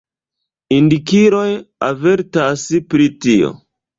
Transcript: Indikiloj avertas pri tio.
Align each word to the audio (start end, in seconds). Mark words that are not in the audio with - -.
Indikiloj 0.77 1.51
avertas 1.89 2.65
pri 2.95 3.09
tio. 3.27 3.55